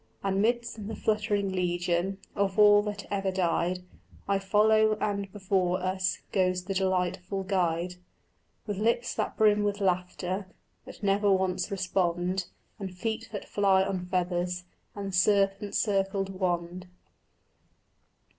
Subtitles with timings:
[0.23, 3.83] And midst the fluttering legion Of all that ever died
[4.27, 7.97] I follow, and before us Goes the delightful guide,
[8.65, 10.47] With lips that brim with laughter
[10.85, 12.47] But never once respond,
[12.79, 14.63] And feet that fly on feathers,
[14.95, 16.87] And serpent circled wand.